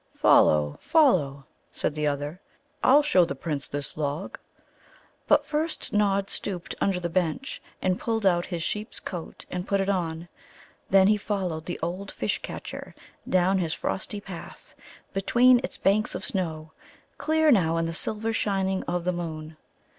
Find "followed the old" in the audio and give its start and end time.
11.17-12.09